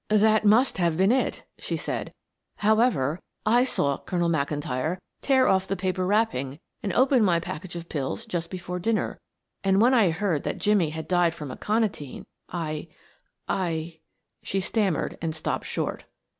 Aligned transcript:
"That 0.09 0.43
must 0.45 0.79
have 0.79 0.97
been 0.97 1.11
it," 1.11 1.45
she 1.59 1.77
said. 1.77 2.11
"However, 2.55 3.19
I 3.45 3.63
saw 3.63 3.99
Colonel 3.99 4.29
McIntyre 4.29 4.97
tear 5.21 5.47
off 5.47 5.67
the 5.67 5.75
paper 5.75 6.07
wrapping 6.07 6.57
and 6.81 6.91
open 6.93 7.23
my 7.23 7.39
package 7.39 7.75
of 7.75 7.87
pills 7.87 8.25
just 8.25 8.49
before 8.49 8.79
dinner, 8.79 9.19
and 9.63 9.79
when 9.79 9.93
I 9.93 10.09
heard 10.09 10.41
that 10.41 10.57
Jimmie 10.57 10.89
had 10.89 11.07
died 11.07 11.35
from 11.35 11.51
aconitine 11.51 12.25
I 12.49 12.87
I" 13.47 13.99
she 14.41 14.59
stammered 14.59 15.19
and 15.21 15.35
stopped 15.35 15.67
short. 15.67 16.05